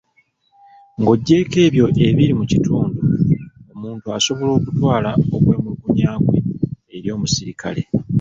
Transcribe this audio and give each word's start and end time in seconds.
Ng'oggyeeko 0.99 1.57
ebyo 1.67 1.85
ebiri 2.07 2.33
mu 2.39 2.45
katundu, 2.51 2.97
omuntu 3.73 4.05
asobola 4.17 4.51
okutwala 4.55 5.11
okwemulugunya 5.35 6.11
kwe 6.25 6.37
eri 6.95 7.07
omusirikale. 7.15 7.81